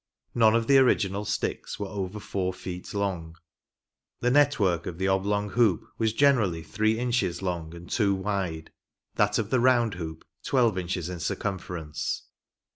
[0.33, 3.35] None of the original sticks were over four feet long.
[4.19, 8.71] The net work of the oblong hoop was generally three inches long and two wide;
[9.13, 10.31] that of the round hoop, 12 THE ORIGINAL GAME.
[10.31, 12.23] !ii; ":i ii twelve inches in circumference.